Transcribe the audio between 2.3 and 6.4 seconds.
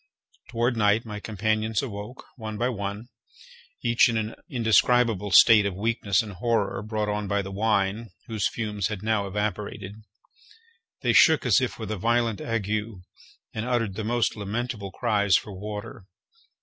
one by one, each in an indescribable state of weakness and